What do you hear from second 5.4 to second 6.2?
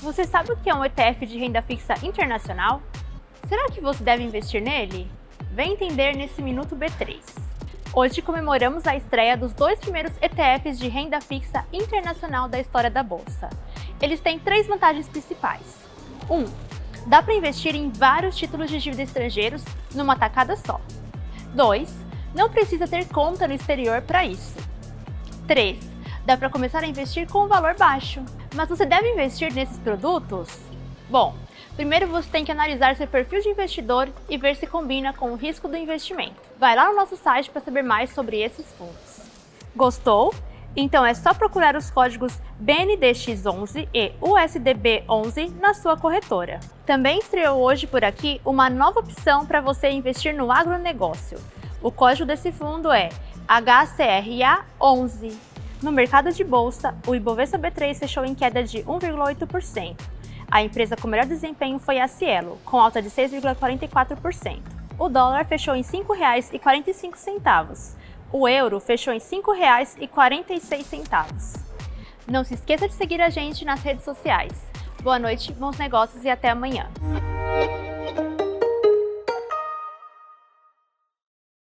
Vem entender